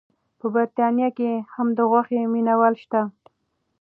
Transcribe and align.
په 0.39 0.45
بریتانیا 0.53 1.09
کې 1.17 1.31
هم 1.53 1.67
د 1.77 1.79
غوښې 1.89 2.19
مینه 2.33 2.53
وال 2.59 2.75
شته. 2.83 3.01